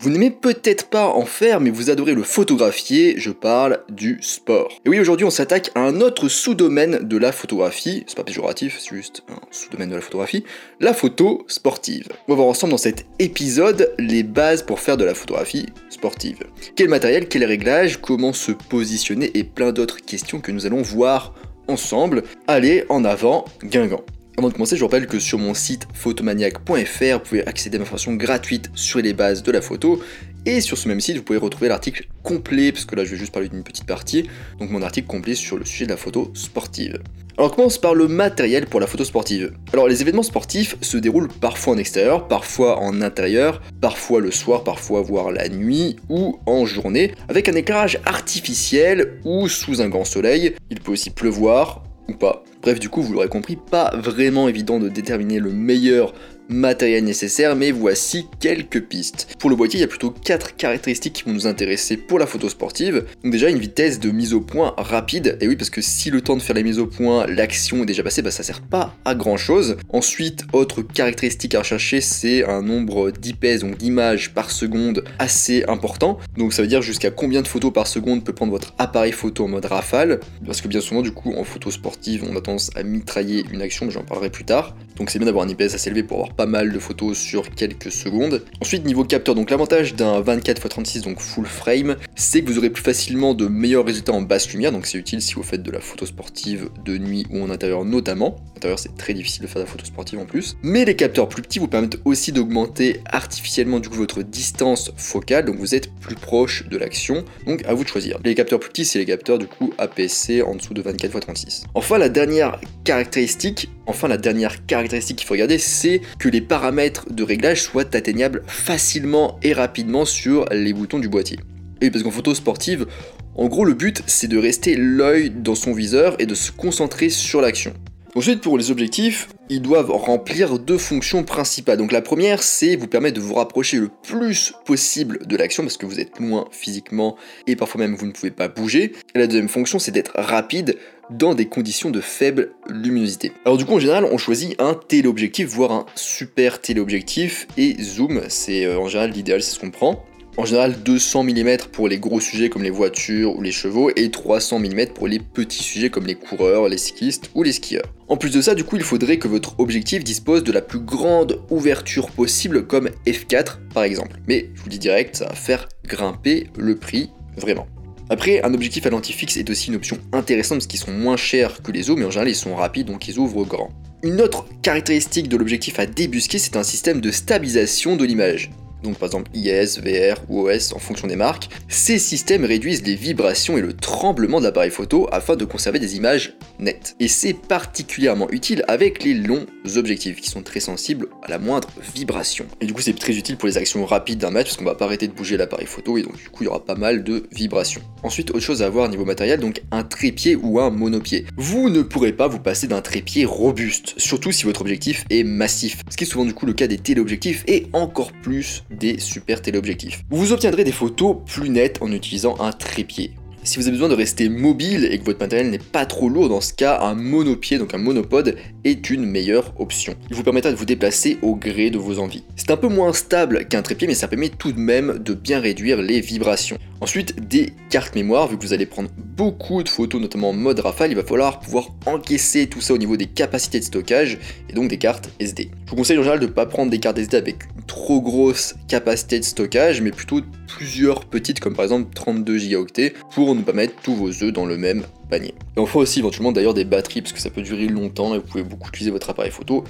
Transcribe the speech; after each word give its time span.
Vous 0.00 0.10
n'aimez 0.10 0.30
peut-être 0.30 0.90
pas 0.90 1.08
en 1.08 1.24
faire, 1.24 1.60
mais 1.60 1.70
vous 1.70 1.90
adorez 1.90 2.14
le 2.14 2.22
photographier, 2.22 3.18
je 3.18 3.30
parle 3.30 3.80
du 3.88 4.18
sport. 4.22 4.70
Et 4.84 4.88
oui, 4.88 5.00
aujourd'hui 5.00 5.26
on 5.26 5.30
s'attaque 5.30 5.72
à 5.74 5.80
un 5.80 6.00
autre 6.00 6.28
sous-domaine 6.28 7.00
de 7.00 7.16
la 7.16 7.32
photographie, 7.32 8.04
c'est 8.06 8.16
pas 8.16 8.22
péjoratif, 8.22 8.78
c'est 8.78 8.94
juste 8.94 9.24
un 9.28 9.40
sous-domaine 9.50 9.90
de 9.90 9.96
la 9.96 10.00
photographie, 10.00 10.44
la 10.78 10.94
photo 10.94 11.44
sportive. 11.48 12.06
On 12.28 12.32
va 12.32 12.36
voir 12.36 12.48
ensemble 12.48 12.70
dans 12.70 12.78
cet 12.78 13.06
épisode 13.18 13.92
les 13.98 14.22
bases 14.22 14.62
pour 14.62 14.78
faire 14.78 14.96
de 14.96 15.04
la 15.04 15.14
photographie 15.14 15.66
sportive. 15.90 16.44
Quel 16.76 16.88
matériel, 16.88 17.26
quel 17.26 17.44
réglage, 17.44 18.00
comment 18.00 18.32
se 18.32 18.52
positionner 18.52 19.36
et 19.36 19.42
plein 19.42 19.72
d'autres 19.72 20.00
questions 20.00 20.40
que 20.40 20.52
nous 20.52 20.64
allons 20.64 20.82
voir 20.82 21.34
ensemble. 21.66 22.22
Allez, 22.46 22.84
en 22.88 23.04
avant, 23.04 23.46
Guingamp. 23.64 24.04
Avant 24.38 24.50
de 24.50 24.52
commencer, 24.52 24.76
je 24.76 24.82
vous 24.82 24.86
rappelle 24.86 25.08
que 25.08 25.18
sur 25.18 25.36
mon 25.36 25.52
site 25.52 25.88
photomaniac.fr, 25.92 27.12
vous 27.12 27.18
pouvez 27.28 27.44
accéder 27.48 27.74
à 27.76 27.80
ma 27.80 27.84
formation 27.84 28.14
gratuite 28.14 28.70
sur 28.72 29.00
les 29.00 29.12
bases 29.12 29.42
de 29.42 29.50
la 29.50 29.60
photo. 29.60 30.00
Et 30.46 30.60
sur 30.60 30.78
ce 30.78 30.86
même 30.86 31.00
site, 31.00 31.16
vous 31.16 31.24
pouvez 31.24 31.40
retrouver 31.40 31.66
l'article 31.66 32.06
complet, 32.22 32.70
parce 32.70 32.84
que 32.84 32.94
là 32.94 33.04
je 33.04 33.10
vais 33.10 33.16
juste 33.16 33.32
parler 33.32 33.48
d'une 33.48 33.64
petite 33.64 33.86
partie, 33.86 34.30
donc 34.60 34.70
mon 34.70 34.80
article 34.80 35.08
complet 35.08 35.34
sur 35.34 35.58
le 35.58 35.64
sujet 35.64 35.86
de 35.86 35.90
la 35.90 35.96
photo 35.96 36.30
sportive. 36.34 37.00
Alors 37.36 37.50
on 37.50 37.54
commence 37.56 37.78
par 37.78 37.96
le 37.96 38.06
matériel 38.06 38.66
pour 38.66 38.78
la 38.78 38.86
photo 38.86 39.02
sportive. 39.02 39.54
Alors 39.72 39.88
les 39.88 40.02
événements 40.02 40.22
sportifs 40.22 40.76
se 40.82 40.98
déroulent 40.98 41.32
parfois 41.40 41.74
en 41.74 41.78
extérieur, 41.78 42.28
parfois 42.28 42.78
en 42.78 43.02
intérieur, 43.02 43.60
parfois 43.80 44.20
le 44.20 44.30
soir, 44.30 44.62
parfois 44.62 45.02
voire 45.02 45.32
la 45.32 45.48
nuit 45.48 45.96
ou 46.08 46.38
en 46.46 46.64
journée, 46.64 47.12
avec 47.28 47.48
un 47.48 47.54
éclairage 47.54 47.98
artificiel 48.04 49.18
ou 49.24 49.48
sous 49.48 49.82
un 49.82 49.88
grand 49.88 50.04
soleil. 50.04 50.54
Il 50.70 50.78
peut 50.78 50.92
aussi 50.92 51.10
pleuvoir, 51.10 51.82
ou 52.06 52.14
pas. 52.14 52.44
Bref, 52.62 52.80
du 52.80 52.88
coup, 52.88 53.02
vous 53.02 53.12
l'aurez 53.12 53.28
compris, 53.28 53.56
pas 53.56 53.92
vraiment 53.96 54.48
évident 54.48 54.78
de 54.78 54.88
déterminer 54.88 55.38
le 55.38 55.50
meilleur 55.50 56.12
matériel 56.48 57.04
nécessaire, 57.04 57.56
mais 57.56 57.70
voici 57.70 58.26
quelques 58.40 58.82
pistes. 58.82 59.36
Pour 59.38 59.50
le 59.50 59.56
boîtier, 59.56 59.78
il 59.78 59.82
y 59.82 59.84
a 59.84 59.88
plutôt 59.88 60.10
4 60.10 60.56
caractéristiques 60.56 61.12
qui 61.12 61.22
vont 61.24 61.32
nous 61.32 61.46
intéresser 61.46 61.96
pour 61.96 62.18
la 62.18 62.26
photo 62.26 62.48
sportive. 62.48 63.04
Donc 63.22 63.32
déjà, 63.32 63.50
une 63.50 63.58
vitesse 63.58 64.00
de 64.00 64.10
mise 64.10 64.34
au 64.34 64.40
point 64.40 64.74
rapide, 64.76 65.36
et 65.40 65.48
oui, 65.48 65.56
parce 65.56 65.70
que 65.70 65.80
si 65.80 66.10
le 66.10 66.20
temps 66.20 66.36
de 66.36 66.42
faire 66.42 66.56
la 66.56 66.62
mise 66.62 66.78
au 66.78 66.86
point, 66.86 67.26
l'action 67.26 67.82
est 67.82 67.86
déjà 67.86 68.02
passée, 68.02 68.22
bah 68.22 68.30
ça 68.30 68.42
sert 68.42 68.62
pas 68.62 68.94
à 69.04 69.14
grand 69.14 69.36
chose. 69.36 69.76
Ensuite, 69.90 70.44
autre 70.52 70.82
caractéristique 70.82 71.54
à 71.54 71.60
rechercher, 71.60 72.00
c'est 72.00 72.44
un 72.44 72.62
nombre 72.62 73.10
d'IPS, 73.10 73.60
donc 73.60 73.76
d'images 73.76 74.32
par 74.34 74.50
seconde, 74.50 75.04
assez 75.18 75.64
important. 75.64 76.18
Donc 76.36 76.52
ça 76.52 76.62
veut 76.62 76.68
dire 76.68 76.82
jusqu'à 76.82 77.10
combien 77.10 77.42
de 77.42 77.48
photos 77.48 77.72
par 77.72 77.86
seconde 77.86 78.24
peut 78.24 78.32
prendre 78.32 78.52
votre 78.52 78.74
appareil 78.78 79.12
photo 79.12 79.44
en 79.44 79.48
mode 79.48 79.66
rafale, 79.66 80.20
parce 80.44 80.60
que 80.60 80.68
bien 80.68 80.80
souvent, 80.80 81.02
du 81.02 81.12
coup, 81.12 81.34
en 81.36 81.44
photo 81.44 81.70
sportive, 81.70 82.24
on 82.28 82.36
a 82.36 82.40
tendance 82.40 82.70
à 82.74 82.82
mitrailler 82.82 83.44
une 83.52 83.62
action, 83.62 83.86
mais 83.86 83.92
j'en 83.92 84.04
parlerai 84.04 84.30
plus 84.30 84.44
tard. 84.44 84.76
Donc 84.96 85.10
c'est 85.10 85.18
bien 85.18 85.26
d'avoir 85.26 85.44
un 85.44 85.48
IPS 85.48 85.74
assez 85.74 85.88
élevé 85.88 86.02
pour 86.02 86.18
avoir 86.18 86.34
pas 86.38 86.46
mal 86.46 86.72
de 86.72 86.78
photos 86.78 87.18
sur 87.18 87.50
quelques 87.50 87.90
secondes. 87.90 88.44
Ensuite 88.60 88.84
niveau 88.84 89.02
capteur, 89.02 89.34
donc 89.34 89.50
l'avantage 89.50 89.96
d'un 89.96 90.22
24x36 90.22 91.02
donc 91.02 91.18
full 91.18 91.46
frame, 91.46 91.96
c'est 92.14 92.42
que 92.42 92.48
vous 92.48 92.58
aurez 92.58 92.70
plus 92.70 92.84
facilement 92.84 93.34
de 93.34 93.48
meilleurs 93.48 93.84
résultats 93.84 94.12
en 94.12 94.22
basse 94.22 94.48
lumière, 94.52 94.70
donc 94.70 94.86
c'est 94.86 94.98
utile 94.98 95.20
si 95.20 95.34
vous 95.34 95.42
faites 95.42 95.64
de 95.64 95.70
la 95.72 95.80
photo 95.80 96.06
sportive 96.06 96.68
de 96.84 96.96
nuit 96.96 97.26
ou 97.30 97.42
en 97.42 97.50
intérieur 97.50 97.84
notamment. 97.84 98.36
En 98.36 98.56
intérieur 98.58 98.78
c'est 98.78 98.96
très 98.96 99.14
difficile 99.14 99.42
de 99.42 99.48
faire 99.48 99.62
de 99.62 99.66
la 99.66 99.70
photo 99.72 99.84
sportive 99.84 100.20
en 100.20 100.26
plus. 100.26 100.56
Mais 100.62 100.84
les 100.84 100.94
capteurs 100.94 101.28
plus 101.28 101.42
petits 101.42 101.58
vous 101.58 101.66
permettent 101.66 101.98
aussi 102.04 102.30
d'augmenter 102.30 103.00
artificiellement 103.06 103.80
du 103.80 103.88
coup 103.88 103.96
votre 103.96 104.22
distance 104.22 104.92
focale, 104.96 105.44
donc 105.44 105.56
vous 105.56 105.74
êtes 105.74 105.92
plus 105.96 106.14
proche 106.14 106.68
de 106.68 106.76
l'action, 106.76 107.24
donc 107.46 107.64
à 107.66 107.74
vous 107.74 107.82
de 107.82 107.88
choisir. 107.88 108.20
Les 108.24 108.36
capteurs 108.36 108.60
plus 108.60 108.70
petits 108.70 108.84
c'est 108.84 109.00
les 109.00 109.06
capteurs 109.06 109.38
du 109.38 109.48
coup 109.48 109.74
APS-C 109.76 110.42
en 110.42 110.54
dessous 110.54 110.72
de 110.72 110.82
24x36. 110.82 111.64
Enfin 111.74 111.98
la 111.98 112.08
dernière 112.08 112.60
caractéristique, 112.84 113.68
enfin 113.88 114.06
la 114.06 114.18
dernière 114.18 114.64
caractéristique 114.66 115.16
qu'il 115.16 115.26
faut 115.26 115.34
regarder, 115.34 115.58
c'est 115.58 116.02
que 116.18 116.28
les 116.28 116.40
paramètres 116.40 117.10
de 117.10 117.22
réglage 117.24 117.62
soient 117.62 117.96
atteignables 117.96 118.42
facilement 118.46 119.38
et 119.42 119.52
rapidement 119.52 120.04
sur 120.04 120.44
les 120.52 120.72
boutons 120.72 120.98
du 120.98 121.08
boîtier. 121.08 121.38
Et 121.80 121.90
parce 121.90 122.04
qu'en 122.04 122.10
photo 122.10 122.34
sportive, 122.34 122.86
en 123.34 123.48
gros 123.48 123.64
le 123.64 123.74
but 123.74 124.02
c'est 124.06 124.28
de 124.28 124.38
rester 124.38 124.76
l'œil 124.76 125.30
dans 125.30 125.54
son 125.54 125.72
viseur 125.72 126.16
et 126.18 126.26
de 126.26 126.34
se 126.34 126.52
concentrer 126.52 127.08
sur 127.08 127.40
l'action. 127.40 127.72
Ensuite, 128.14 128.40
pour 128.40 128.58
les 128.58 128.70
objectifs, 128.70 129.28
ils 129.50 129.62
doivent 129.62 129.90
remplir 129.90 130.58
deux 130.58 130.78
fonctions 130.78 131.24
principales. 131.24 131.76
Donc 131.76 131.92
la 131.92 132.00
première, 132.00 132.42
c'est 132.42 132.74
vous 132.74 132.86
permettre 132.86 133.16
de 133.16 133.20
vous 133.20 133.34
rapprocher 133.34 133.78
le 133.78 133.88
plus 133.88 134.54
possible 134.64 135.26
de 135.26 135.36
l'action 135.36 135.62
parce 135.62 135.76
que 135.76 135.86
vous 135.86 136.00
êtes 136.00 136.18
loin 136.18 136.46
physiquement 136.50 137.16
et 137.46 137.54
parfois 137.54 137.80
même 137.80 137.94
vous 137.94 138.06
ne 138.06 138.12
pouvez 138.12 138.30
pas 138.30 138.48
bouger. 138.48 138.92
Et 139.14 139.18
la 139.18 139.26
deuxième 139.26 139.48
fonction, 139.48 139.78
c'est 139.78 139.92
d'être 139.92 140.12
rapide 140.16 140.78
dans 141.10 141.34
des 141.34 141.46
conditions 141.46 141.90
de 141.90 142.00
faible 142.00 142.52
luminosité. 142.68 143.32
Alors 143.44 143.58
du 143.58 143.64
coup, 143.64 143.74
en 143.74 143.78
général, 143.78 144.04
on 144.04 144.18
choisit 144.18 144.60
un 144.60 144.74
téléobjectif, 144.74 145.48
voire 145.48 145.72
un 145.72 145.86
super 145.94 146.60
téléobjectif 146.60 147.46
et 147.56 147.76
zoom, 147.82 148.22
c'est 148.28 148.64
euh, 148.64 148.78
en 148.78 148.88
général 148.88 149.10
l'idéal, 149.10 149.42
c'est 149.42 149.54
ce 149.54 149.60
qu'on 149.60 149.70
prend 149.70 150.04
en 150.38 150.44
général 150.44 150.80
200 150.84 151.24
mm 151.24 151.56
pour 151.72 151.88
les 151.88 151.98
gros 151.98 152.20
sujets 152.20 152.48
comme 152.48 152.62
les 152.62 152.70
voitures 152.70 153.36
ou 153.36 153.42
les 153.42 153.50
chevaux 153.50 153.90
et 153.96 154.08
300 154.10 154.60
mm 154.60 154.86
pour 154.94 155.08
les 155.08 155.18
petits 155.18 155.64
sujets 155.64 155.90
comme 155.90 156.06
les 156.06 156.14
coureurs, 156.14 156.68
les 156.68 156.78
cyclistes 156.78 157.30
ou 157.34 157.42
les 157.42 157.52
skieurs. 157.52 157.92
En 158.06 158.16
plus 158.16 158.30
de 158.30 158.40
ça, 158.40 158.54
du 158.54 158.62
coup, 158.62 158.76
il 158.76 158.82
faudrait 158.82 159.18
que 159.18 159.26
votre 159.26 159.58
objectif 159.58 160.04
dispose 160.04 160.44
de 160.44 160.52
la 160.52 160.62
plus 160.62 160.78
grande 160.78 161.42
ouverture 161.50 162.10
possible 162.12 162.68
comme 162.68 162.88
f4 163.04 163.56
par 163.74 163.82
exemple. 163.82 164.16
Mais 164.28 164.50
je 164.54 164.62
vous 164.62 164.68
dis 164.68 164.78
direct, 164.78 165.16
ça 165.16 165.26
va 165.26 165.34
faire 165.34 165.68
grimper 165.84 166.46
le 166.56 166.76
prix 166.76 167.10
vraiment. 167.36 167.66
Après, 168.10 168.42
un 168.42 168.54
objectif 168.54 168.86
à 168.86 168.90
lentille 168.90 169.14
fixe 169.14 169.36
est 169.36 169.50
aussi 169.50 169.68
une 169.68 169.76
option 169.76 169.98
intéressante 170.12 170.58
parce 170.58 170.66
qu'ils 170.66 170.80
sont 170.80 170.92
moins 170.92 171.16
chers 171.16 171.62
que 171.62 171.72
les 171.72 171.82
zooms, 171.82 171.98
mais 171.98 172.06
en 172.06 172.10
général 172.10 172.28
ils 172.28 172.34
sont 172.34 172.54
rapides 172.54 172.86
donc 172.86 173.06
ils 173.06 173.18
ouvrent 173.18 173.44
grand. 173.44 173.70
Une 174.02 174.20
autre 174.20 174.46
caractéristique 174.62 175.28
de 175.28 175.36
l'objectif 175.36 175.78
à 175.78 175.86
débusquer, 175.86 176.38
c'est 176.38 176.56
un 176.56 176.62
système 176.62 177.00
de 177.00 177.10
stabilisation 177.10 177.96
de 177.96 178.04
l'image 178.04 178.50
donc 178.82 178.98
par 178.98 179.06
exemple 179.06 179.30
IS, 179.34 179.78
VR 179.78 180.22
ou 180.28 180.48
OS 180.48 180.72
en 180.72 180.78
fonction 180.78 181.06
des 181.06 181.16
marques, 181.16 181.48
ces 181.68 181.98
systèmes 181.98 182.44
réduisent 182.44 182.84
les 182.84 182.94
vibrations 182.94 183.58
et 183.58 183.60
le 183.60 183.72
tremblement 183.72 184.40
de 184.40 184.44
l'appareil 184.44 184.70
photo 184.70 185.08
afin 185.12 185.36
de 185.36 185.44
conserver 185.44 185.78
des 185.78 185.96
images 185.96 186.34
nettes. 186.58 186.96
Et 187.00 187.08
c'est 187.08 187.34
particulièrement 187.34 188.30
utile 188.30 188.64
avec 188.68 189.04
les 189.04 189.14
longs 189.14 189.46
objectifs 189.76 190.20
qui 190.20 190.30
sont 190.30 190.42
très 190.42 190.60
sensibles 190.60 191.08
à 191.22 191.28
la 191.28 191.38
moindre 191.38 191.68
vibration. 191.94 192.46
Et 192.60 192.66
du 192.66 192.72
coup 192.72 192.80
c'est 192.80 192.98
très 192.98 193.16
utile 193.16 193.36
pour 193.36 193.48
les 193.48 193.58
actions 193.58 193.84
rapides 193.84 194.18
d'un 194.18 194.30
match 194.30 194.46
parce 194.46 194.56
qu'on 194.56 194.64
va 194.64 194.74
pas 194.74 194.86
arrêter 194.86 195.08
de 195.08 195.12
bouger 195.12 195.36
l'appareil 195.36 195.66
photo 195.66 195.98
et 195.98 196.02
donc 196.02 196.16
du 196.16 196.28
coup 196.28 196.42
il 196.42 196.46
y 196.46 196.48
aura 196.48 196.64
pas 196.64 196.74
mal 196.74 197.04
de 197.04 197.24
vibrations. 197.32 197.82
Ensuite 198.02 198.30
autre 198.30 198.40
chose 198.40 198.62
à 198.62 198.68
voir 198.68 198.88
niveau 198.88 199.04
matériel, 199.04 199.40
donc 199.40 199.62
un 199.70 199.84
trépied 199.84 200.36
ou 200.36 200.60
un 200.60 200.70
monopied. 200.70 201.26
Vous 201.36 201.70
ne 201.70 201.82
pourrez 201.82 202.12
pas 202.12 202.28
vous 202.28 202.38
passer 202.38 202.66
d'un 202.66 202.80
trépied 202.80 203.24
robuste, 203.24 203.94
surtout 203.96 204.32
si 204.32 204.44
votre 204.44 204.60
objectif 204.60 205.04
est 205.10 205.24
massif, 205.24 205.82
ce 205.90 205.96
qui 205.96 206.04
est 206.04 206.06
souvent 206.06 206.24
du 206.24 206.34
coup 206.34 206.46
le 206.46 206.52
cas 206.52 206.66
des 206.66 206.78
téléobjectifs 206.78 207.44
et 207.46 207.66
encore 207.72 208.12
plus 208.12 208.64
des 208.70 208.98
super 208.98 209.42
téléobjectifs. 209.42 210.04
Vous 210.10 210.32
obtiendrez 210.32 210.64
des 210.64 210.72
photos 210.72 211.16
plus 211.26 211.48
nettes 211.48 211.78
en 211.80 211.90
utilisant 211.92 212.36
un 212.40 212.52
trépied. 212.52 213.12
Si 213.44 213.56
vous 213.56 213.62
avez 213.62 213.72
besoin 213.72 213.88
de 213.88 213.94
rester 213.94 214.28
mobile 214.28 214.88
et 214.90 214.98
que 214.98 215.04
votre 215.04 215.20
matériel 215.20 215.50
n'est 215.50 215.58
pas 215.58 215.86
trop 215.86 216.08
lourd, 216.08 216.28
dans 216.28 216.40
ce 216.40 216.52
cas, 216.52 216.80
un 216.82 216.94
monopied, 216.94 217.58
donc 217.58 217.72
un 217.72 217.78
monopode, 217.78 218.36
une 218.72 219.04
meilleure 219.04 219.52
option. 219.58 219.94
Il 220.10 220.16
vous 220.16 220.22
permettra 220.22 220.50
de 220.50 220.56
vous 220.56 220.64
déplacer 220.64 221.18
au 221.22 221.34
gré 221.34 221.70
de 221.70 221.78
vos 221.78 221.98
envies. 221.98 222.24
C'est 222.36 222.50
un 222.50 222.56
peu 222.56 222.68
moins 222.68 222.92
stable 222.92 223.46
qu'un 223.46 223.62
trépied, 223.62 223.86
mais 223.86 223.94
ça 223.94 224.08
permet 224.08 224.28
tout 224.28 224.52
de 224.52 224.60
même 224.60 224.98
de 224.98 225.14
bien 225.14 225.40
réduire 225.40 225.80
les 225.82 226.00
vibrations. 226.00 226.58
Ensuite, 226.80 227.28
des 227.28 227.52
cartes 227.70 227.96
mémoire, 227.96 228.28
vu 228.28 228.38
que 228.38 228.42
vous 228.42 228.52
allez 228.52 228.66
prendre 228.66 228.88
beaucoup 228.96 229.62
de 229.62 229.68
photos, 229.68 230.00
notamment 230.00 230.30
en 230.30 230.32
mode 230.32 230.60
rafale, 230.60 230.92
il 230.92 230.96
va 230.96 231.02
falloir 231.02 231.40
pouvoir 231.40 231.74
encaisser 231.86 232.46
tout 232.46 232.60
ça 232.60 232.72
au 232.72 232.78
niveau 232.78 232.96
des 232.96 233.06
capacités 233.06 233.58
de 233.58 233.64
stockage, 233.64 234.18
et 234.48 234.52
donc 234.52 234.68
des 234.68 234.78
cartes 234.78 235.10
SD. 235.18 235.50
Je 235.64 235.70
vous 235.70 235.76
conseille 235.76 235.98
en 235.98 236.02
général 236.02 236.20
de 236.20 236.26
ne 236.26 236.30
pas 236.30 236.46
prendre 236.46 236.70
des 236.70 236.78
cartes 236.78 236.98
SD 236.98 237.16
avec 237.16 237.38
trop 237.66 238.00
grosse 238.00 238.54
capacité 238.68 239.18
de 239.18 239.24
stockage, 239.24 239.80
mais 239.82 239.90
plutôt 239.90 240.20
plusieurs 240.46 241.04
petites, 241.04 241.40
comme 241.40 241.54
par 241.54 241.64
exemple 241.64 241.92
32 241.94 242.38
Go 242.50 242.66
pour 243.12 243.34
ne 243.34 243.42
pas 243.42 243.52
mettre 243.52 243.74
tous 243.82 243.94
vos 243.94 244.10
œufs 244.10 244.32
dans 244.32 244.46
le 244.46 244.56
même 244.56 244.84
panier. 245.08 245.34
Et 245.56 245.60
enfin 245.60 245.80
aussi 245.80 245.98
éventuellement 245.98 246.32
d'ailleurs 246.32 246.54
des 246.54 246.64
batteries, 246.64 247.02
parce 247.02 247.12
que 247.12 247.20
ça 247.20 247.30
peut 247.30 247.42
durer 247.42 247.66
longtemps 247.66 248.14
et 248.14 248.18
vous 248.18 248.24
pouvez 248.24 248.44
beaucoup 248.44 248.68
utiliser 248.68 248.90
votre 248.90 249.10
appareil 249.10 249.30
photo, 249.30 249.64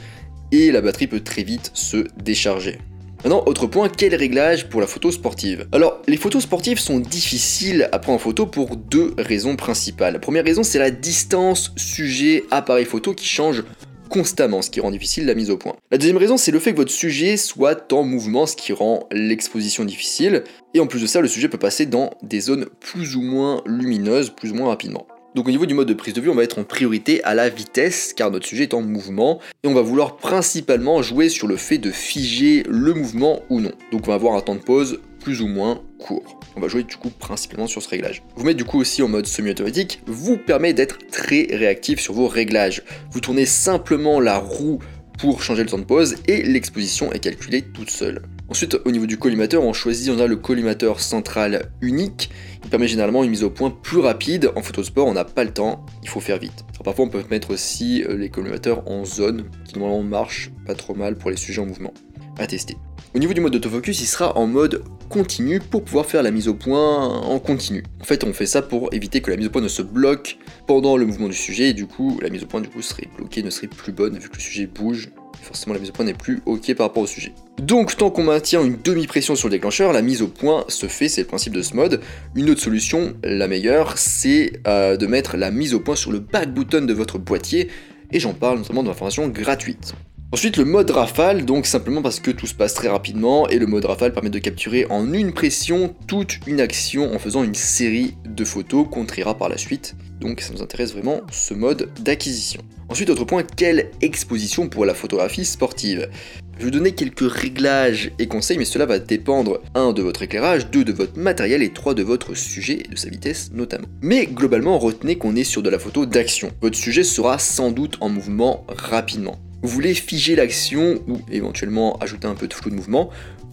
et 0.53 0.71
la 0.73 0.81
batterie 0.81 1.07
peut 1.07 1.21
très 1.21 1.43
vite 1.43 1.71
se 1.75 2.05
décharger. 2.23 2.79
Maintenant, 3.25 3.43
autre 3.47 3.67
point, 3.67 3.89
quel 3.89 4.15
réglage 4.15 4.69
pour 4.69 4.81
la 4.81 4.87
photo 4.87 5.11
sportive? 5.11 5.67
Alors, 5.73 6.01
les 6.07 6.17
photos 6.17 6.45
sportives 6.45 6.79
sont 6.79 7.01
difficiles 7.01 7.89
à 7.91 7.99
prendre 7.99 8.15
en 8.15 8.21
photo 8.21 8.47
pour 8.47 8.77
deux 8.77 9.13
raisons 9.19 9.57
principales. 9.57 10.13
La 10.13 10.21
première 10.21 10.45
raison, 10.45 10.63
c'est 10.63 10.79
la 10.79 10.93
distance 10.93 11.73
sujet-appareil 11.75 12.85
photo 12.85 13.15
qui 13.15 13.27
change 13.27 13.65
constamment, 14.09 14.63
ce 14.63 14.71
qui 14.71 14.79
rend 14.81 14.93
difficile 14.93 15.27
la 15.27 15.35
mise 15.35 15.51
au 15.51 15.57
point. 15.57 15.75
La 15.91 15.99
deuxième 15.99 16.17
raison, 16.17 16.37
c'est 16.37 16.53
le 16.53 16.61
fait 16.61 16.71
que 16.71 16.77
votre 16.77 16.93
sujet 16.93 17.37
soit 17.37 17.93
en 17.93 18.05
mouvement, 18.05 18.47
ce 18.47 18.55
qui 18.55 18.73
rend 18.73 19.09
l'exposition 19.11 19.85
difficile. 19.85 20.45
Et 20.75 20.81
en 20.81 20.87
plus 20.87 21.03
de 21.03 21.07
ça, 21.09 21.21
le 21.21 21.29
sujet 21.29 21.49
peut 21.49 21.59
passer 21.59 21.87
dans 21.87 22.11
des 22.23 22.41
zones 22.41 22.67
plus 22.81 23.17
ou 23.17 23.21
moins 23.21 23.63
lumineuses, 23.67 24.31
plus 24.31 24.53
ou 24.53 24.55
moins 24.55 24.69
rapidement. 24.69 25.09
Donc 25.35 25.47
au 25.47 25.51
niveau 25.51 25.67
du 25.67 25.75
mode 25.75 25.89
de 25.89 25.95
prise 25.95 26.15
de 26.15 26.21
vue, 26.21 26.31
on 26.31 26.35
va 26.35 26.43
être 26.43 26.59
en 26.59 26.65
priorité 26.65 27.23
à 27.25 27.35
la 27.35 27.49
vitesse 27.49 28.15
car 28.15 28.31
notre 28.31 28.47
sujet 28.47 28.65
est 28.65 28.75
en 28.75 28.81
mouvement 28.81 29.41
et 29.63 29.69
on 29.69 29.75
va 29.75 29.83
vouloir 29.83 30.17
principalement 30.17 31.03
jouer 31.03 31.29
sur 31.29 31.47
le 31.47 31.57
fait 31.57 31.79
de 31.79 31.91
figer 31.91 32.65
le 32.69 32.95
mouvement 32.95 33.43
ou 33.51 33.61
non. 33.61 33.73
Donc 33.93 34.03
on 34.05 34.09
va 34.09 34.15
avoir 34.15 34.35
un 34.35 34.41
temps 34.41 34.55
de 34.55 34.61
pause 34.61 35.01
plus 35.21 35.43
ou 35.43 35.47
moins 35.47 35.83
court. 35.99 36.41
On 36.57 36.61
va 36.61 36.69
jouer 36.69 36.83
du 36.83 36.97
coup 36.97 37.11
principalement 37.11 37.67
sur 37.67 37.83
ce 37.83 37.89
réglage. 37.89 38.23
Vous 38.37 38.45
mettre 38.45 38.57
du 38.57 38.65
coup 38.65 38.81
aussi 38.81 39.03
en 39.03 39.09
mode 39.09 39.27
semi-automatique 39.27 40.01
vous 40.07 40.39
permet 40.39 40.73
d'être 40.73 40.99
très 41.11 41.47
réactif 41.51 42.01
sur 42.01 42.15
vos 42.15 42.27
réglages. 42.27 42.83
Vous 43.11 43.21
tournez 43.21 43.47
simplement 43.47 44.21
la 44.21 44.39
roue 44.39 44.79
pour 45.19 45.43
changer 45.43 45.65
le 45.65 45.69
temps 45.69 45.79
de 45.79 45.85
pause 45.85 46.17
et 46.27 46.43
l'exposition 46.43 47.13
est 47.13 47.19
calculée 47.19 47.63
toute 47.63 47.91
seule. 47.91 48.23
Ensuite, 48.51 48.79
au 48.87 48.91
niveau 48.91 49.05
du 49.05 49.19
collimateur, 49.19 49.63
on 49.63 49.75
choisit, 49.75 50.11
on 50.11 50.19
a 50.21 50.27
le 50.27 50.37
collimateur 50.37 51.01
central 51.01 51.71
unique. 51.83 52.31
Il 52.65 52.71
permet 52.71 52.89
généralement 52.89 53.23
une 53.23 53.31
mise 53.31 53.45
au 53.45 53.51
point 53.51 53.71
plus 53.71 53.99
rapide. 53.99 54.51
En 54.57 54.63
photosport, 54.63 55.07
on 55.07 55.13
n'a 55.13 55.25
pas 55.25 55.45
le 55.45 55.53
temps, 55.53 55.85
il 56.03 56.09
faut 56.09 56.21
faire 56.21 56.39
vite. 56.39 56.65
parfois, 56.83 57.05
on 57.05 57.09
peut 57.09 57.23
mettre 57.31 57.51
aussi 57.51 58.03
euh, 58.05 58.17
les 58.17 58.31
collimateurs 58.31 58.89
en 58.89 59.05
zone, 59.05 59.45
qui 59.67 59.79
normalement 59.79 60.03
marchent 60.03 60.51
pas 60.65 60.75
trop 60.75 60.95
mal 60.95 61.17
pour 61.17 61.31
les 61.31 61.37
sujets 61.37 61.61
en 61.61 61.67
mouvement. 61.67 61.93
À 62.39 62.47
tester. 62.47 62.79
Au 63.15 63.19
niveau 63.19 63.35
du 63.35 63.41
mode 63.43 63.53
d'autofocus, 63.53 64.01
il 64.01 64.07
sera 64.07 64.37
en 64.39 64.47
mode 64.47 64.83
continu 65.11 65.61
pour 65.61 65.85
pouvoir 65.85 66.07
faire 66.07 66.23
la 66.23 66.31
mise 66.31 66.49
au 66.49 66.55
point 66.55 67.07
en 67.07 67.39
continu. 67.39 67.83
En 68.01 68.05
fait, 68.05 68.25
on 68.25 68.33
fait 68.33 68.47
ça 68.47 68.63
pour 68.63 68.93
éviter 68.93 69.21
que 69.21 69.31
la 69.31 69.37
mise 69.37 69.49
au 69.49 69.51
point 69.51 69.63
ne 69.63 69.69
se 69.69 69.83
bloque 69.83 70.39
pendant 70.67 70.97
le 70.97 71.05
mouvement 71.05 71.29
du 71.29 71.35
sujet 71.35 71.71
et 71.71 71.75
du 71.75 71.87
coup, 71.87 72.19
la 72.23 72.31
mise 72.31 72.45
au 72.45 72.47
point 72.47 72.61
du 72.61 72.69
coup 72.69 72.81
serait 72.81 73.09
bloquée, 73.17 73.43
ne 73.43 73.51
serait 73.51 73.67
plus 73.67 73.93
bonne 73.93 74.19
vu 74.19 74.29
que 74.29 74.37
le 74.37 74.41
sujet 74.41 74.67
bouge 74.67 75.11
forcément 75.43 75.75
la 75.75 75.81
mise 75.81 75.91
au 75.91 75.93
point 75.93 76.05
n'est 76.05 76.15
plus 76.15 76.43
ok 76.47 76.75
par 76.75 76.87
rapport 76.87 77.03
au 77.03 77.07
sujet. 77.07 77.33
Donc 77.59 77.97
tant 77.97 78.11
qu'on 78.11 78.25
maintient 78.25 78.63
une 78.63 78.77
demi-pression 78.83 79.37
sur 79.37 79.49
le 79.49 79.53
déclencheur, 79.53 79.93
la 79.93 80.03
mise 80.03 80.23
au 80.23 80.29
point 80.29 80.65
se 80.69 80.87
fait, 80.87 81.09
c'est 81.09 81.23
le 81.23 81.27
principe 81.27 81.55
de 81.55 81.63
ce 81.63 81.75
mode. 81.75 82.01
Une 82.35 82.51
autre 82.51 82.61
solution, 82.61 83.15
la 83.23 83.49
meilleure, 83.49 83.99
c'est 83.99 84.53
euh, 84.67 84.97
de 84.97 85.07
mettre 85.07 85.37
la 85.37 85.51
mise 85.51 85.75
au 85.75 85.81
point 85.81 85.97
sur 85.97 86.13
le 86.13 86.19
back 86.19 86.53
button 86.53 86.85
de 86.85 86.93
votre 86.93 87.19
boîtier, 87.19 87.69
et 88.13 88.21
j'en 88.21 88.35
parle 88.35 88.59
notamment 88.59 88.83
dans 88.83 88.91
la 88.91 88.97
formation 88.97 89.29
gratuite. 89.29 89.95
Ensuite, 90.31 90.59
le 90.59 90.67
mode 90.67 90.91
rafale, 90.91 91.47
donc 91.47 91.65
simplement 91.65 92.03
parce 92.03 92.21
que 92.21 92.31
tout 92.31 92.47
se 92.47 92.53
passe 92.53 92.75
très 92.75 92.89
rapidement, 92.89 93.49
et 93.49 93.59
le 93.59 93.67
mode 93.67 93.87
rafale 93.87 94.13
permet 94.13 94.29
de 94.29 94.39
capturer 94.39 94.85
en 94.91 95.15
une 95.15 95.33
pression 95.33 95.95
toute 96.07 96.41
une 96.47 96.61
action 96.61 97.15
en 97.15 97.19
faisant 97.19 97.43
une 97.43 97.55
série 97.55 98.15
de 98.27 98.45
photos 98.45 98.87
qu'on 98.91 99.07
triera 99.07 99.39
par 99.39 99.49
la 99.49 99.57
suite. 99.57 99.97
Donc 100.21 100.43
ça 100.43 100.53
nous 100.53 100.61
intéresse 100.61 100.93
vraiment 100.93 101.23
ce 101.33 101.55
mode 101.55 101.89
d'acquisition. 102.03 102.61
Ensuite, 102.91 103.09
autre 103.09 103.25
point, 103.25 103.43
quelle 103.43 103.91
exposition 104.03 104.69
pour 104.69 104.85
la 104.85 104.93
photographie 104.93 105.47
sportive? 105.47 106.11
Je 106.59 106.59
vais 106.59 106.65
vous 106.65 106.71
donner 106.73 106.93
quelques 106.93 107.31
réglages 107.31 108.13
et 108.19 108.27
conseils, 108.27 108.59
mais 108.59 108.67
cela 108.67 108.85
va 108.85 108.99
dépendre 108.99 109.63
1 109.75 109.95
de 109.95 110.03
votre 110.03 110.21
éclairage, 110.21 110.69
2 110.69 110.85
de 110.85 110.93
votre 110.93 111.19
matériel 111.19 111.63
et 111.63 111.73
3 111.73 111.95
de 111.95 112.03
votre 112.03 112.35
sujet 112.35 112.83
et 112.85 112.89
de 112.89 112.97
sa 112.97 113.09
vitesse 113.09 113.51
notamment. 113.55 113.89
Mais 114.03 114.27
globalement, 114.27 114.79
retenez 114.79 115.17
qu'on 115.17 115.37
est 115.37 115.45
sur 115.45 115.63
de 115.63 115.71
la 115.71 115.79
photo 115.79 116.05
d'action. 116.05 116.51
Votre 116.61 116.77
sujet 116.77 117.03
sera 117.03 117.39
sans 117.39 117.71
doute 117.71 117.97
en 118.03 118.11
mouvement 118.11 118.67
rapidement. 118.69 119.39
Vous 119.63 119.69
voulez 119.69 119.95
figer 119.95 120.37
l'action 120.37 121.03
ou 121.09 121.19
éventuellement 121.31 121.99
ajouter 121.99 122.29
un 122.29 122.35
peu 122.35 122.47
de 122.47 122.55
flou 122.55 122.71
de 122.71 122.77
mouvement, 122.77 123.11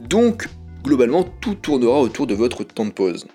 donc 0.08 0.48
globalement 0.84 1.24
tout 1.24 1.56
tournera 1.56 2.00
autour 2.00 2.28
de 2.28 2.36
votre 2.36 2.64
temps 2.64 2.86
de 2.86 2.92
pause. 2.92 3.26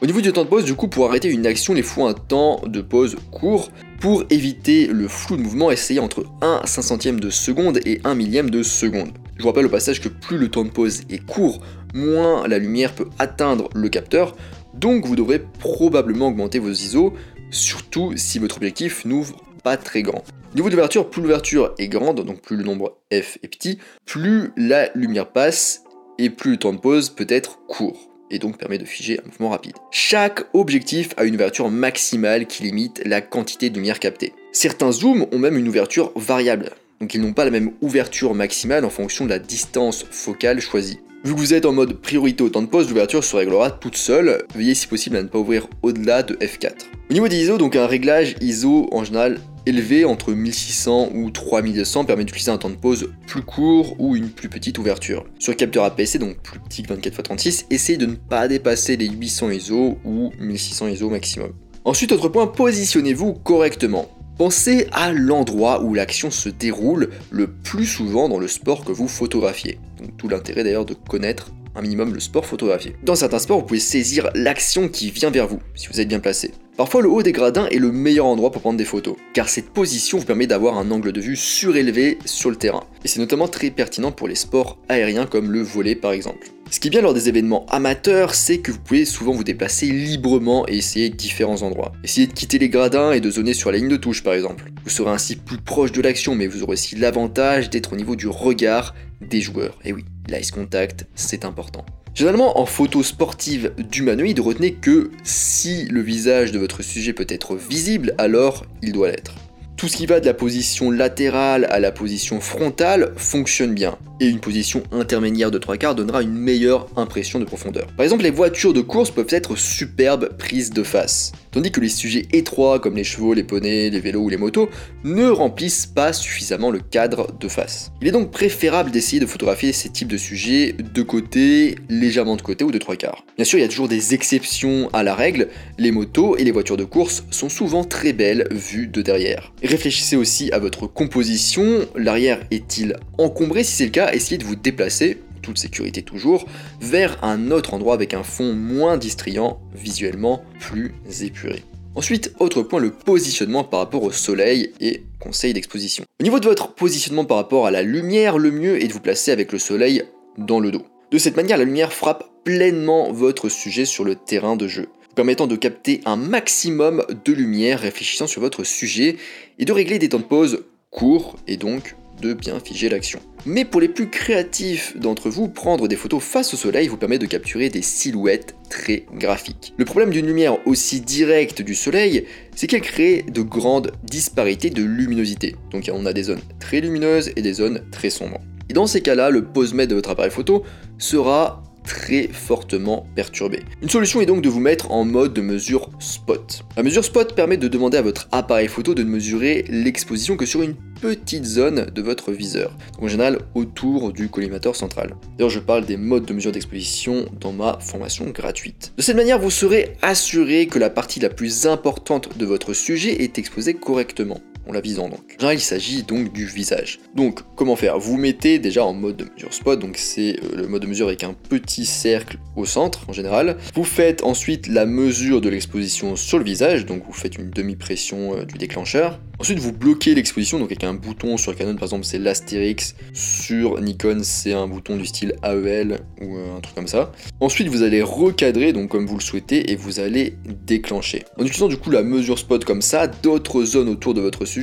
Au 0.00 0.06
niveau 0.06 0.20
du 0.20 0.32
temps 0.32 0.44
de 0.44 0.48
pause, 0.48 0.64
du 0.64 0.74
coup, 0.74 0.86
pour 0.86 1.06
arrêter 1.06 1.28
une 1.28 1.46
action, 1.46 1.74
il 1.74 1.82
faut 1.82 2.06
un 2.06 2.14
temps 2.14 2.60
de 2.64 2.80
pause 2.80 3.16
court. 3.32 3.72
Pour 3.98 4.22
éviter 4.30 4.86
le 4.86 5.08
flou 5.08 5.36
de 5.36 5.42
mouvement, 5.42 5.72
essayez 5.72 5.98
entre 5.98 6.24
1 6.40 6.60
5 6.66 6.82
centième 6.82 7.18
de 7.18 7.30
seconde 7.30 7.80
et 7.84 8.00
1 8.04 8.14
millième 8.14 8.48
de 8.48 8.62
seconde. 8.62 9.10
Je 9.36 9.42
vous 9.42 9.48
rappelle 9.48 9.66
au 9.66 9.70
passage 9.70 10.00
que 10.00 10.08
plus 10.08 10.38
le 10.38 10.50
temps 10.50 10.64
de 10.64 10.70
pause 10.70 11.02
est 11.10 11.24
court, 11.24 11.60
moins 11.94 12.46
la 12.46 12.58
lumière 12.58 12.94
peut 12.94 13.08
atteindre 13.18 13.68
le 13.74 13.88
capteur, 13.88 14.36
donc 14.74 15.04
vous 15.04 15.16
devrez 15.16 15.40
probablement 15.58 16.28
augmenter 16.28 16.60
vos 16.60 16.70
ISO, 16.70 17.14
surtout 17.50 18.12
si 18.16 18.38
votre 18.38 18.56
objectif 18.56 19.04
n'ouvre 19.04 19.36
pas 19.64 19.76
très 19.76 20.02
grand. 20.02 20.22
Niveau 20.54 20.70
d'ouverture, 20.70 21.10
plus 21.10 21.20
l'ouverture 21.20 21.74
est 21.78 21.88
grande, 21.88 22.24
donc 22.24 22.40
plus 22.40 22.56
le 22.56 22.64
nombre 22.64 22.96
F 23.12 23.36
est 23.42 23.48
petit, 23.48 23.78
plus 24.06 24.50
la 24.56 24.90
lumière 24.94 25.30
passe 25.30 25.84
et 26.18 26.30
plus 26.30 26.52
le 26.52 26.56
temps 26.56 26.72
de 26.72 26.78
pause 26.78 27.10
peut 27.10 27.26
être 27.28 27.58
court 27.66 28.08
et 28.30 28.38
donc 28.38 28.56
permet 28.56 28.78
de 28.78 28.86
figer 28.86 29.20
un 29.20 29.26
mouvement 29.26 29.50
rapide. 29.50 29.74
Chaque 29.90 30.44
objectif 30.54 31.10
a 31.18 31.24
une 31.24 31.34
ouverture 31.34 31.70
maximale 31.70 32.46
qui 32.46 32.62
limite 32.62 33.02
la 33.04 33.20
quantité 33.20 33.68
de 33.68 33.74
lumière 33.74 34.00
captée. 34.00 34.32
Certains 34.52 34.90
zooms 34.90 35.26
ont 35.32 35.38
même 35.38 35.58
une 35.58 35.68
ouverture 35.68 36.12
variable, 36.16 36.70
donc 37.00 37.12
ils 37.12 37.20
n'ont 37.20 37.34
pas 37.34 37.44
la 37.44 37.50
même 37.50 37.72
ouverture 37.82 38.34
maximale 38.34 38.86
en 38.86 38.90
fonction 38.90 39.26
de 39.26 39.30
la 39.30 39.38
distance 39.38 40.06
focale 40.10 40.60
choisie. 40.60 41.00
Vu 41.24 41.34
que 41.34 41.38
vous 41.40 41.52
êtes 41.52 41.66
en 41.66 41.72
mode 41.72 42.00
priorité 42.00 42.42
au 42.42 42.48
temps 42.48 42.62
de 42.62 42.68
pause, 42.68 42.88
l'ouverture 42.88 43.22
se 43.22 43.36
réglera 43.36 43.70
toute 43.70 43.96
seule. 43.96 44.44
Veuillez 44.54 44.74
si 44.74 44.86
possible 44.86 45.16
à 45.16 45.22
ne 45.22 45.28
pas 45.28 45.38
ouvrir 45.38 45.68
au-delà 45.82 46.22
de 46.22 46.34
F4. 46.36 46.72
Au 47.10 47.12
niveau 47.12 47.28
des 47.28 47.42
ISO, 47.42 47.58
donc 47.58 47.76
un 47.76 47.86
réglage 47.86 48.36
ISO 48.40 48.88
en 48.92 49.02
général 49.02 49.38
élevé 49.68 50.04
entre 50.04 50.32
1600 50.32 51.10
ou 51.14 51.30
3200 51.30 52.04
permet 52.04 52.24
d'utiliser 52.24 52.50
un 52.50 52.58
temps 52.58 52.70
de 52.70 52.76
pause 52.76 53.10
plus 53.26 53.42
court 53.42 53.94
ou 53.98 54.16
une 54.16 54.30
plus 54.30 54.48
petite 54.48 54.78
ouverture. 54.78 55.26
Sur 55.38 55.52
le 55.52 55.56
capteur 55.56 55.84
APS-C, 55.84 56.18
donc 56.18 56.38
plus 56.42 56.58
petit 56.58 56.82
que 56.82 56.94
24x36, 56.94 57.66
essayez 57.70 57.98
de 57.98 58.06
ne 58.06 58.14
pas 58.14 58.48
dépasser 58.48 58.96
les 58.96 59.08
800 59.08 59.50
ISO 59.50 59.98
ou 60.04 60.32
1600 60.38 60.88
ISO 60.88 61.10
maximum. 61.10 61.52
Ensuite, 61.84 62.12
autre 62.12 62.28
point, 62.28 62.46
positionnez-vous 62.46 63.34
correctement. 63.34 64.08
Pensez 64.38 64.86
à 64.92 65.12
l'endroit 65.12 65.82
où 65.82 65.94
l'action 65.94 66.30
se 66.30 66.48
déroule 66.48 67.10
le 67.30 67.48
plus 67.48 67.86
souvent 67.86 68.28
dans 68.28 68.38
le 68.38 68.48
sport 68.48 68.84
que 68.84 68.92
vous 68.92 69.08
photographiez. 69.08 69.80
Donc 69.98 70.16
tout 70.16 70.28
l'intérêt 70.28 70.64
d'ailleurs 70.64 70.84
de 70.84 70.94
connaître 70.94 71.50
un 71.74 71.82
minimum 71.82 72.14
le 72.14 72.20
sport 72.20 72.46
photographié. 72.46 72.96
Dans 73.02 73.14
certains 73.14 73.38
sports, 73.38 73.60
vous 73.60 73.66
pouvez 73.66 73.80
saisir 73.80 74.30
l'action 74.34 74.88
qui 74.88 75.10
vient 75.10 75.30
vers 75.30 75.46
vous, 75.46 75.60
si 75.74 75.88
vous 75.88 76.00
êtes 76.00 76.08
bien 76.08 76.20
placé. 76.20 76.52
Parfois, 76.78 77.02
le 77.02 77.08
haut 77.08 77.24
des 77.24 77.32
gradins 77.32 77.66
est 77.72 77.80
le 77.80 77.90
meilleur 77.90 78.26
endroit 78.26 78.52
pour 78.52 78.62
prendre 78.62 78.78
des 78.78 78.84
photos, 78.84 79.16
car 79.34 79.48
cette 79.48 79.70
position 79.70 80.18
vous 80.18 80.24
permet 80.24 80.46
d'avoir 80.46 80.78
un 80.78 80.92
angle 80.92 81.10
de 81.10 81.20
vue 81.20 81.34
surélevé 81.34 82.18
sur 82.24 82.50
le 82.50 82.56
terrain. 82.56 82.84
Et 83.04 83.08
c'est 83.08 83.18
notamment 83.18 83.48
très 83.48 83.70
pertinent 83.70 84.12
pour 84.12 84.28
les 84.28 84.36
sports 84.36 84.78
aériens 84.88 85.26
comme 85.26 85.50
le 85.50 85.60
volet 85.60 85.96
par 85.96 86.12
exemple. 86.12 86.46
Ce 86.70 86.78
qui 86.78 86.86
est 86.86 86.90
bien 86.92 87.00
lors 87.00 87.14
des 87.14 87.28
événements 87.28 87.66
amateurs, 87.66 88.32
c'est 88.32 88.58
que 88.58 88.70
vous 88.70 88.78
pouvez 88.78 89.06
souvent 89.06 89.32
vous 89.32 89.42
déplacer 89.42 89.86
librement 89.86 90.68
et 90.68 90.76
essayer 90.76 91.10
différents 91.10 91.62
endroits. 91.62 91.90
Essayez 92.04 92.28
de 92.28 92.32
quitter 92.32 92.60
les 92.60 92.68
gradins 92.68 93.10
et 93.10 93.20
de 93.20 93.28
zoner 93.28 93.54
sur 93.54 93.72
la 93.72 93.78
ligne 93.78 93.88
de 93.88 93.96
touche 93.96 94.22
par 94.22 94.34
exemple. 94.34 94.70
Vous 94.84 94.90
serez 94.90 95.10
ainsi 95.10 95.34
plus 95.34 95.58
proche 95.58 95.90
de 95.90 96.00
l'action, 96.00 96.36
mais 96.36 96.46
vous 96.46 96.62
aurez 96.62 96.74
aussi 96.74 96.94
l'avantage 96.94 97.70
d'être 97.70 97.92
au 97.92 97.96
niveau 97.96 98.14
du 98.14 98.28
regard 98.28 98.94
des 99.20 99.40
joueurs. 99.40 99.76
Et 99.84 99.92
oui, 99.92 100.04
l'eyes 100.28 100.52
contact, 100.52 101.06
c'est 101.16 101.44
important. 101.44 101.84
Généralement, 102.18 102.58
en 102.58 102.66
photo 102.66 103.04
sportive 103.04 103.72
d'humanoïde, 103.78 104.40
retenez 104.40 104.74
que 104.74 105.12
si 105.22 105.84
le 105.84 106.00
visage 106.00 106.50
de 106.50 106.58
votre 106.58 106.82
sujet 106.82 107.12
peut 107.12 107.28
être 107.28 107.54
visible, 107.54 108.12
alors 108.18 108.66
il 108.82 108.90
doit 108.90 109.08
l'être. 109.08 109.36
Tout 109.78 109.86
ce 109.86 109.96
qui 109.96 110.06
va 110.06 110.18
de 110.18 110.26
la 110.26 110.34
position 110.34 110.90
latérale 110.90 111.68
à 111.70 111.78
la 111.78 111.92
position 111.92 112.40
frontale 112.40 113.12
fonctionne 113.16 113.74
bien, 113.74 113.96
et 114.18 114.26
une 114.26 114.40
position 114.40 114.82
intermédiaire 114.90 115.52
de 115.52 115.58
trois 115.58 115.76
quarts 115.76 115.94
donnera 115.94 116.22
une 116.22 116.34
meilleure 116.34 116.88
impression 116.96 117.38
de 117.38 117.44
profondeur. 117.44 117.86
Par 117.96 118.02
exemple, 118.02 118.24
les 118.24 118.32
voitures 118.32 118.72
de 118.72 118.80
course 118.80 119.12
peuvent 119.12 119.28
être 119.30 119.54
superbes 119.54 120.36
prises 120.36 120.70
de 120.70 120.82
face, 120.82 121.30
tandis 121.52 121.70
que 121.70 121.80
les 121.80 121.88
sujets 121.88 122.26
étroits 122.32 122.80
comme 122.80 122.96
les 122.96 123.04
chevaux, 123.04 123.34
les 123.34 123.44
poneys, 123.44 123.88
les 123.90 124.00
vélos 124.00 124.22
ou 124.22 124.28
les 124.28 124.36
motos 124.36 124.68
ne 125.04 125.28
remplissent 125.28 125.86
pas 125.86 126.12
suffisamment 126.12 126.72
le 126.72 126.80
cadre 126.80 127.32
de 127.38 127.46
face. 127.46 127.92
Il 128.02 128.08
est 128.08 128.12
donc 128.12 128.32
préférable 128.32 128.90
d'essayer 128.90 129.20
de 129.20 129.26
photographier 129.26 129.72
ces 129.72 129.90
types 129.90 130.08
de 130.08 130.16
sujets 130.16 130.74
de 130.92 131.02
côté, 131.02 131.76
légèrement 131.88 132.34
de 132.34 132.42
côté 132.42 132.64
ou 132.64 132.72
de 132.72 132.78
trois 132.78 132.96
quarts. 132.96 133.24
Bien 133.36 133.44
sûr, 133.44 133.60
il 133.60 133.62
y 133.62 133.64
a 133.64 133.68
toujours 133.68 133.86
des 133.86 134.14
exceptions 134.14 134.90
à 134.92 135.04
la 135.04 135.14
règle, 135.14 135.46
les 135.78 135.92
motos 135.92 136.36
et 136.36 136.42
les 136.42 136.50
voitures 136.50 136.76
de 136.76 136.84
course 136.84 137.22
sont 137.30 137.48
souvent 137.48 137.84
très 137.84 138.12
belles 138.12 138.48
vues 138.50 138.88
de 138.88 139.02
derrière. 139.02 139.52
Réfléchissez 139.68 140.16
aussi 140.16 140.50
à 140.52 140.58
votre 140.58 140.86
composition. 140.86 141.86
L'arrière 141.94 142.40
est-il 142.50 142.96
encombré? 143.18 143.64
Si 143.64 143.72
c'est 143.72 143.84
le 143.84 143.90
cas, 143.90 144.10
essayez 144.14 144.38
de 144.38 144.44
vous 144.44 144.56
déplacer, 144.56 145.18
toute 145.42 145.58
sécurité 145.58 146.00
toujours, 146.00 146.46
vers 146.80 147.22
un 147.22 147.50
autre 147.50 147.74
endroit 147.74 147.92
avec 147.92 148.14
un 148.14 148.22
fond 148.22 148.54
moins 148.54 148.96
distrayant, 148.96 149.60
visuellement 149.74 150.42
plus 150.58 150.94
épuré. 151.20 151.64
Ensuite, 151.94 152.32
autre 152.38 152.62
point, 152.62 152.80
le 152.80 152.92
positionnement 152.92 153.62
par 153.62 153.80
rapport 153.80 154.04
au 154.04 154.10
soleil 154.10 154.72
et 154.80 155.02
conseil 155.20 155.52
d'exposition. 155.52 156.04
Au 156.18 156.24
niveau 156.24 156.40
de 156.40 156.46
votre 156.46 156.72
positionnement 156.72 157.26
par 157.26 157.36
rapport 157.36 157.66
à 157.66 157.70
la 157.70 157.82
lumière, 157.82 158.38
le 158.38 158.50
mieux 158.50 158.82
est 158.82 158.88
de 158.88 158.92
vous 158.94 159.00
placer 159.00 159.32
avec 159.32 159.52
le 159.52 159.58
soleil 159.58 160.02
dans 160.38 160.60
le 160.60 160.70
dos. 160.70 160.86
De 161.12 161.18
cette 161.18 161.36
manière, 161.36 161.58
la 161.58 161.64
lumière 161.64 161.92
frappe 161.92 162.24
pleinement 162.42 163.12
votre 163.12 163.50
sujet 163.50 163.84
sur 163.84 164.04
le 164.04 164.14
terrain 164.14 164.56
de 164.56 164.66
jeu 164.66 164.88
permettant 165.18 165.48
de 165.48 165.56
capter 165.56 166.00
un 166.04 166.14
maximum 166.14 167.04
de 167.24 167.32
lumière 167.32 167.80
réfléchissant 167.80 168.28
sur 168.28 168.40
votre 168.40 168.62
sujet 168.62 169.16
et 169.58 169.64
de 169.64 169.72
régler 169.72 169.98
des 169.98 170.10
temps 170.10 170.20
de 170.20 170.22
pause 170.22 170.62
courts 170.92 171.34
et 171.48 171.56
donc 171.56 171.96
de 172.22 172.34
bien 172.34 172.60
figer 172.60 172.88
l'action. 172.88 173.18
Mais 173.44 173.64
pour 173.64 173.80
les 173.80 173.88
plus 173.88 174.10
créatifs 174.10 174.96
d'entre 174.96 175.28
vous, 175.28 175.48
prendre 175.48 175.88
des 175.88 175.96
photos 175.96 176.22
face 176.22 176.54
au 176.54 176.56
soleil 176.56 176.86
vous 176.86 176.96
permet 176.96 177.18
de 177.18 177.26
capturer 177.26 177.68
des 177.68 177.82
silhouettes 177.82 178.54
très 178.70 179.06
graphiques. 179.12 179.74
Le 179.76 179.84
problème 179.84 180.10
d'une 180.10 180.28
lumière 180.28 180.64
aussi 180.68 181.00
directe 181.00 181.62
du 181.62 181.74
soleil, 181.74 182.24
c'est 182.54 182.68
qu'elle 182.68 182.82
crée 182.82 183.24
de 183.28 183.42
grandes 183.42 183.90
disparités 184.04 184.70
de 184.70 184.84
luminosité. 184.84 185.56
Donc 185.72 185.90
on 185.92 186.06
a 186.06 186.12
des 186.12 186.22
zones 186.22 186.42
très 186.60 186.80
lumineuses 186.80 187.32
et 187.34 187.42
des 187.42 187.54
zones 187.54 187.82
très 187.90 188.10
sombres. 188.10 188.38
Et 188.70 188.72
dans 188.72 188.86
ces 188.86 189.00
cas-là, 189.00 189.30
le 189.30 189.42
pose-mètre 189.42 189.90
de 189.90 189.96
votre 189.96 190.10
appareil 190.10 190.30
photo 190.30 190.62
sera 190.96 191.64
très 191.88 192.28
fortement 192.28 193.06
perturbé. 193.16 193.62
Une 193.82 193.88
solution 193.88 194.20
est 194.20 194.26
donc 194.26 194.42
de 194.42 194.48
vous 194.48 194.60
mettre 194.60 194.90
en 194.90 195.04
mode 195.04 195.32
de 195.32 195.40
mesure 195.40 195.88
spot. 195.98 196.62
La 196.76 196.82
mesure 196.82 197.04
spot 197.04 197.34
permet 197.34 197.56
de 197.56 197.66
demander 197.66 197.96
à 197.96 198.02
votre 198.02 198.28
appareil 198.30 198.68
photo 198.68 198.94
de 198.94 199.02
ne 199.02 199.08
mesurer 199.08 199.64
l'exposition 199.70 200.36
que 200.36 200.44
sur 200.44 200.62
une 200.62 200.74
petite 201.00 201.44
zone 201.44 201.86
de 201.86 202.02
votre 202.02 202.32
viseur, 202.32 202.76
en 203.00 203.08
général 203.08 203.38
autour 203.54 204.12
du 204.12 204.28
collimateur 204.28 204.76
central. 204.76 205.14
D'ailleurs, 205.36 205.50
je 205.50 205.60
parle 205.60 205.86
des 205.86 205.96
modes 205.96 206.26
de 206.26 206.34
mesure 206.34 206.52
d'exposition 206.52 207.26
dans 207.40 207.52
ma 207.52 207.78
formation 207.80 208.26
gratuite. 208.26 208.92
De 208.96 209.02
cette 209.02 209.16
manière, 209.16 209.38
vous 209.38 209.50
serez 209.50 209.96
assuré 210.02 210.66
que 210.66 210.78
la 210.78 210.90
partie 210.90 211.20
la 211.20 211.30
plus 211.30 211.66
importante 211.66 212.36
de 212.36 212.44
votre 212.44 212.74
sujet 212.74 213.22
est 213.22 213.38
exposée 213.38 213.74
correctement. 213.74 214.40
La 214.72 214.80
visant 214.80 215.08
donc. 215.08 215.20
Général, 215.38 215.56
il 215.56 215.60
s'agit 215.60 216.02
donc 216.02 216.32
du 216.32 216.46
visage. 216.46 217.00
Donc, 217.14 217.40
comment 217.56 217.76
faire? 217.76 217.98
Vous 217.98 218.16
mettez 218.16 218.58
déjà 218.58 218.84
en 218.84 218.92
mode 218.92 219.16
de 219.16 219.26
mesure 219.34 219.52
spot, 219.52 219.78
donc 219.78 219.96
c'est 219.96 220.36
euh, 220.42 220.56
le 220.56 220.68
mode 220.68 220.82
de 220.82 220.86
mesure 220.86 221.08
avec 221.08 221.24
un 221.24 221.32
petit 221.32 221.86
cercle 221.86 222.38
au 222.56 222.64
centre 222.64 223.00
en 223.08 223.12
général. 223.12 223.56
Vous 223.74 223.84
faites 223.84 224.22
ensuite 224.22 224.66
la 224.66 224.86
mesure 224.86 225.40
de 225.40 225.48
l'exposition 225.48 226.16
sur 226.16 226.38
le 226.38 226.44
visage, 226.44 226.86
donc 226.86 227.04
vous 227.06 227.12
faites 227.12 227.36
une 227.36 227.50
demi-pression 227.50 228.36
euh, 228.36 228.44
du 228.44 228.58
déclencheur. 228.58 229.20
Ensuite, 229.40 229.60
vous 229.60 229.72
bloquez 229.72 230.16
l'exposition, 230.16 230.58
donc 230.58 230.66
avec 230.66 230.82
un 230.82 230.94
bouton 230.94 231.36
sur 231.36 231.54
Canon, 231.54 231.76
par 231.76 231.84
exemple, 231.84 232.04
c'est 232.04 232.18
l'Astérix. 232.18 232.96
Sur 233.12 233.80
Nikon, 233.80 234.20
c'est 234.22 234.52
un 234.52 234.66
bouton 234.66 234.96
du 234.96 235.06
style 235.06 235.34
AEL 235.44 236.00
ou 236.20 236.36
euh, 236.36 236.56
un 236.56 236.60
truc 236.60 236.74
comme 236.74 236.88
ça. 236.88 237.12
Ensuite, 237.38 237.68
vous 237.68 237.82
allez 237.82 238.02
recadrer, 238.02 238.72
donc 238.72 238.90
comme 238.90 239.06
vous 239.06 239.16
le 239.16 239.22
souhaitez, 239.22 239.70
et 239.70 239.76
vous 239.76 240.00
allez 240.00 240.34
déclencher. 240.66 241.24
En 241.38 241.42
utilisant 241.42 241.68
du 241.68 241.76
coup 241.76 241.90
la 241.90 242.02
mesure 242.02 242.38
spot 242.38 242.64
comme 242.64 242.82
ça, 242.82 243.06
d'autres 243.06 243.64
zones 243.64 243.88
autour 243.88 244.12
de 244.14 244.20
votre 244.20 244.44
sujet 244.44 244.57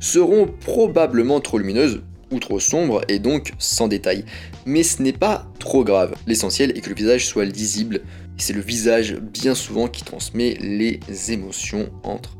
seront 0.00 0.46
probablement 0.46 1.40
trop 1.40 1.58
lumineuses 1.58 2.02
ou 2.30 2.38
trop 2.38 2.60
sombres 2.60 3.02
et 3.08 3.18
donc 3.18 3.52
sans 3.58 3.88
détail. 3.88 4.24
Mais 4.66 4.82
ce 4.82 5.02
n'est 5.02 5.12
pas 5.12 5.46
trop 5.58 5.84
grave. 5.84 6.14
L'essentiel 6.26 6.76
est 6.76 6.80
que 6.80 6.90
le 6.90 6.94
visage 6.94 7.26
soit 7.26 7.44
lisible, 7.44 8.00
c'est 8.36 8.52
le 8.52 8.60
visage 8.60 9.16
bien 9.16 9.54
souvent 9.54 9.88
qui 9.88 10.04
transmet 10.04 10.56
les 10.60 11.00
émotions 11.32 11.90
entre 12.02 12.39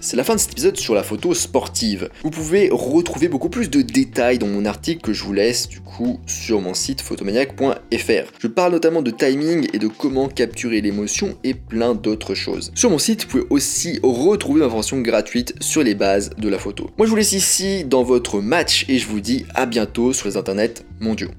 C'est 0.00 0.16
la 0.16 0.24
fin 0.24 0.34
de 0.34 0.40
cet 0.40 0.52
épisode 0.52 0.76
sur 0.76 0.94
la 0.94 1.02
photo 1.02 1.34
sportive. 1.34 2.10
Vous 2.22 2.30
pouvez 2.30 2.68
retrouver 2.70 3.28
beaucoup 3.28 3.48
plus 3.48 3.70
de 3.70 3.82
détails 3.82 4.38
dans 4.38 4.46
mon 4.46 4.64
article 4.64 5.02
que 5.02 5.12
je 5.12 5.24
vous 5.24 5.32
laisse 5.32 5.68
du 5.68 5.80
coup 5.80 6.20
sur 6.26 6.60
mon 6.60 6.74
site 6.74 7.00
photomaniac.fr. 7.00 8.32
Je 8.38 8.46
parle 8.46 8.72
notamment 8.72 9.02
de 9.02 9.10
timing 9.10 9.68
et 9.72 9.78
de 9.78 9.88
comment 9.88 10.28
capturer 10.28 10.80
l'émotion 10.80 11.36
et 11.44 11.54
plein 11.54 11.94
d'autres 11.94 12.34
choses. 12.34 12.72
Sur 12.74 12.90
mon 12.90 12.98
site, 12.98 13.24
vous 13.24 13.28
pouvez 13.28 13.46
aussi 13.50 13.98
retrouver 14.02 14.60
l'information 14.60 15.00
gratuite 15.00 15.54
sur 15.60 15.82
les 15.82 15.94
bases 15.94 16.30
de 16.38 16.48
la 16.48 16.58
photo. 16.58 16.90
Moi 16.96 17.06
je 17.06 17.10
vous 17.10 17.16
laisse 17.16 17.32
ici 17.32 17.84
dans 17.84 18.02
votre 18.02 18.40
match 18.40 18.84
et 18.88 18.98
je 18.98 19.06
vous 19.06 19.20
dis 19.20 19.44
à 19.54 19.66
bientôt 19.66 20.12
sur 20.12 20.28
les 20.28 20.36
internets 20.36 20.84
mondiaux. 21.00 21.30